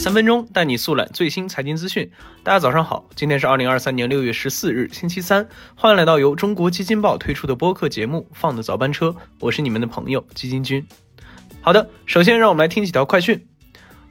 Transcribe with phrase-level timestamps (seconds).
[0.00, 2.10] 三分钟带你速览最新财经资讯。
[2.42, 5.46] 大家早上好，今天是二零二三年六月十四日，星期三。
[5.74, 9.08] 欢迎来到由中国基金报推出的播客节目《放的早班车》，
[9.40, 10.82] 我是你们的朋友基金君。
[11.60, 13.46] 好的，首先让我们来听几条快讯。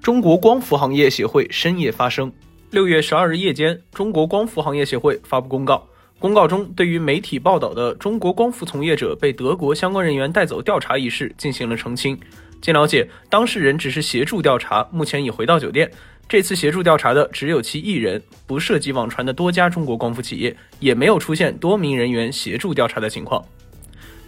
[0.00, 2.32] 中国光伏行业协会深夜发声。
[2.70, 5.84] 六月十二日夜间，中国光伏行业协会发布公告，
[6.20, 12.16] 公告中对于媒体报道的中国光伏从业者被德国相关人员带走调查一事进行了澄清。
[12.62, 15.90] 经了解，当事人只是协助调查，目前已回到酒店。
[16.28, 23.44] 这次协助调查的只有其一人，不涉及网传的多家中国光伏企业，也没有出现多名人员协助调查的情况。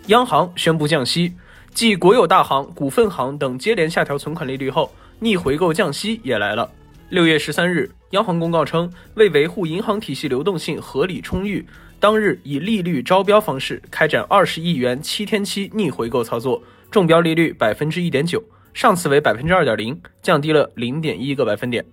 [0.09, 1.33] 央行宣布降息，
[1.73, 6.69] 继国有大行、股份行等接连下调存款利率后，逆回购降息也来了。
[7.10, 11.65] 六月十三日，央行公告称，为维护银行体系流动性合理充裕，
[12.01, 16.60] 当日以利率招标方式开展二十亿元七天期逆回购操作。
[16.95, 18.41] 中标利率百分之一点九，
[18.73, 21.85] 上次为百分之二点零，降低了零点一个百分点。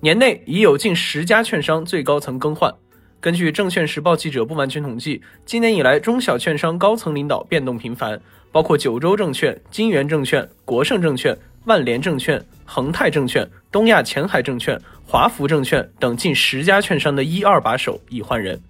[0.00, 2.74] 年内已有近十家券商最高层更换。
[3.20, 14.76] 根据证券时报记者不完全统计，今年以来中小券商高层领导变动频繁，包括九州证券、金源证券、国盛证券、万联证券、恒泰证券、东亚前海证券、
[15.06, 18.60] 华福证券等近十家券商的一二把手已换人。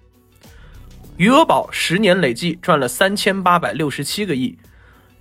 [1.17, 4.55] 余额宝十年累计赚了三千八百六十七个亿。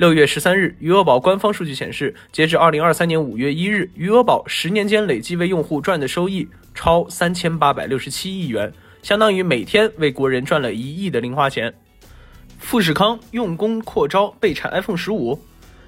[0.02, 11.72] 六月十三日，余额宝官方数据显示，截至二零二三年五月一日，余额宝十年间累计为用户赚的收益超三千八百六十七亿元，相当于每天为国人赚了一亿的零花钱。
[12.58, 15.40] 富士康用工扩招备产 iPhone 十五。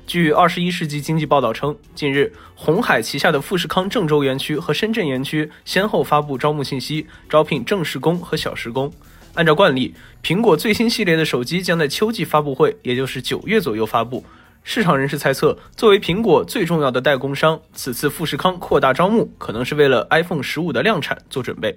[0.07, 8.93] 据二十一世纪经济报道称，近日，红海旗下的富士康郑州园区和深圳园区先后发布招募信息，招聘正式工和小时工。
[9.35, 14.25] 按照惯例，苹果最新系列的手机将在秋季发布会，也就是九月左右发布。
[14.63, 21.77] 市场人士猜测，作为苹果最重要的代工商，此次富士康扩大招募，可能是为了 iPhone 十五的量产做准备。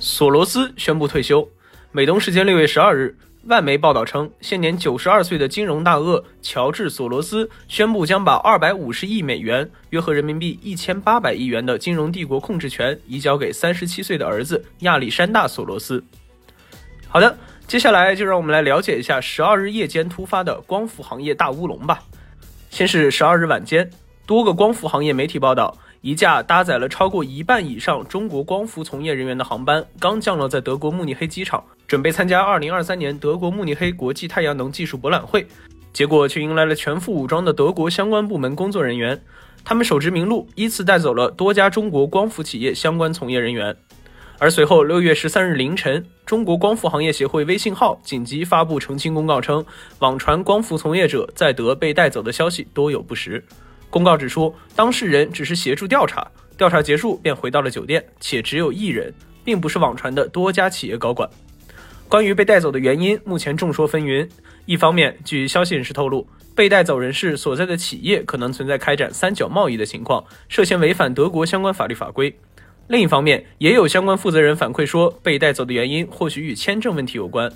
[0.00, 1.48] 索罗斯宣布退休。
[1.92, 3.14] 美东时间六月十二日，
[3.44, 16.02] 外媒报道称，现年九十二岁的金融大鳄乔治·索罗斯宣布将把二百五十亿美元（约合人民币一千八百亿元）的金融帝国控制权移交给三十七岁的儿子亚历山大·索罗斯。
[17.12, 17.36] 好的，
[17.66, 22.02] 接下来就让我们来了解一下十二日夜间突发的光伏行业大乌龙吧。
[22.70, 23.90] 先是十二日晚间，
[24.24, 35.46] 多个光伏行业媒体报道，一架搭载了超过一半以上中国光伏从业人员的航班刚降落在德国慕尼黑机场，准备参加二零二三年德国慕尼黑国际太阳能技术博览会，
[35.92, 39.20] 结果却迎来了全副武装的德国相关部门工作人员，
[39.66, 43.76] 他们手执名录，依次带走了多家中国光伏企业相关从业人员。
[44.42, 49.64] 而随后，六月十三日凌晨，中国光伏行业协会微信号紧急发布澄清公告称，
[50.00, 53.40] 网传光伏从业者在德被带走的消息多有不实。
[53.88, 56.26] 公告指出，当事人只是协助调查，
[56.58, 59.14] 调查结束便回到了酒店，且只有一人，
[59.44, 61.30] 并不是网传的多家企业高管。
[62.08, 64.28] 关于被带走的原因，目前众说纷纭。
[64.66, 72.36] 一方面，据消息人士透露，被带走人士所在的企业可能存在开展三角贸易的情况，涉嫌违反德国相关法律法规。
[72.88, 77.50] 另一方面，也有相关负责人反馈说，被带走的原因或许与签证问题有关。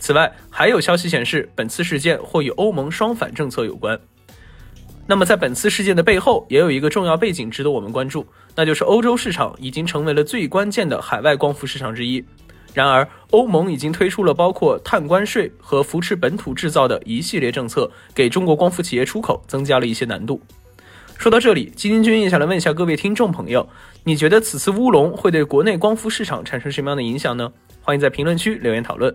[0.00, 4.00] 此外，还有消息显示，本次事件或与欧盟双反政策有关。
[5.06, 8.26] 那么，在本次事件的背后，也有一个重要背景值得我们关注，
[8.56, 12.24] 那就是欧洲市场已经成为了最关键的海外光伏市场之一。
[12.72, 20.40] 然而，欧盟已经推出了包括碳关税和扶持本土制造的一系列政策，给中国光伏企业出口增加了一些难度。
[21.20, 23.68] 说到这里，基金君也想来问一下各位听众朋友，
[24.04, 27.52] 你觉得此次乌龙会对国内光伏市场产生什么样的影响呢？
[27.82, 29.14] 欢迎在评论区留言讨论。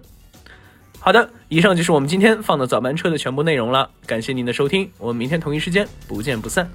[1.00, 6.70] 好的，以上就是我们今天放的早班车的全部内容了，感谢您的收听，我们明天同一时间不见不散。